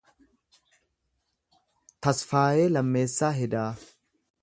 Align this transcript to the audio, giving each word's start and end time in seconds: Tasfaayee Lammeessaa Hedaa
Tasfaayee 2.07 2.67
Lammeessaa 2.75 3.33
Hedaa 3.41 3.71